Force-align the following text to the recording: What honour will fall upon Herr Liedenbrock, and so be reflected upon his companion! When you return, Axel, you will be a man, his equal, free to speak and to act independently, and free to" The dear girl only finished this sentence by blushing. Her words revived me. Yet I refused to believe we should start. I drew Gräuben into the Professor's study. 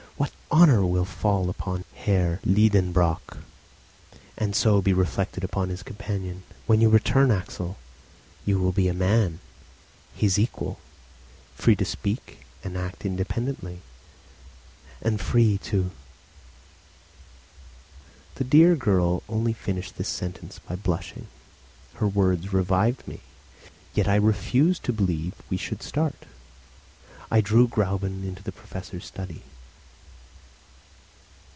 What 0.53 0.59
honour 0.65 0.85
will 0.85 1.05
fall 1.05 1.49
upon 1.49 1.85
Herr 1.95 2.41
Liedenbrock, 2.45 3.37
and 4.37 4.53
so 4.55 4.81
be 4.81 4.91
reflected 4.91 5.45
upon 5.45 5.69
his 5.69 5.81
companion! 5.81 6.43
When 6.67 6.81
you 6.81 6.89
return, 6.89 7.31
Axel, 7.31 7.77
you 8.45 8.59
will 8.59 8.73
be 8.73 8.89
a 8.89 8.93
man, 8.93 9.39
his 10.13 10.37
equal, 10.37 10.77
free 11.55 11.75
to 11.77 11.85
speak 11.85 12.45
and 12.65 12.73
to 12.73 12.81
act 12.81 13.05
independently, 13.05 13.81
and 15.01 15.21
free 15.21 15.57
to" 15.59 15.89
The 18.35 18.43
dear 18.43 18.75
girl 18.75 19.23
only 19.29 19.53
finished 19.53 19.95
this 19.97 20.09
sentence 20.09 20.59
by 20.59 20.75
blushing. 20.75 21.27
Her 21.95 22.07
words 22.09 22.51
revived 22.51 23.07
me. 23.07 23.21
Yet 23.93 24.09
I 24.09 24.15
refused 24.17 24.83
to 24.83 24.93
believe 24.93 25.33
we 25.49 25.55
should 25.57 25.81
start. 25.81 26.25
I 27.31 27.39
drew 27.39 27.69
Gräuben 27.69 28.23
into 28.25 28.43
the 28.43 28.51
Professor's 28.51 29.05
study. 29.05 29.43